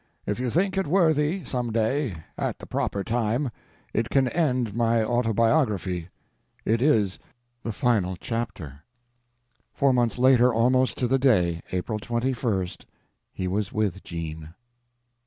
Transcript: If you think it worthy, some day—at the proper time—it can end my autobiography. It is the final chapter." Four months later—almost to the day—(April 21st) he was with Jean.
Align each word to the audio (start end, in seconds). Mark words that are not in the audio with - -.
If 0.25 0.39
you 0.39 0.49
think 0.49 0.79
it 0.79 0.87
worthy, 0.87 1.43
some 1.45 1.71
day—at 1.71 2.57
the 2.57 2.65
proper 2.65 3.03
time—it 3.03 4.09
can 4.09 4.29
end 4.29 4.73
my 4.73 5.03
autobiography. 5.03 6.07
It 6.65 6.81
is 6.81 7.19
the 7.61 7.71
final 7.71 8.15
chapter." 8.15 8.79
Four 9.75 9.93
months 9.93 10.17
later—almost 10.17 10.97
to 10.97 11.07
the 11.07 11.19
day—(April 11.19 11.99
21st) 11.99 12.85
he 13.31 13.47
was 13.47 13.71
with 13.71 14.01
Jean. 14.03 14.55